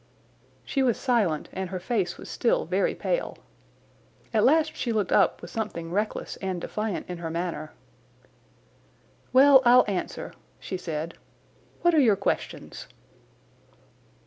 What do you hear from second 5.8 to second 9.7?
reckless and defiant in her manner. "Well,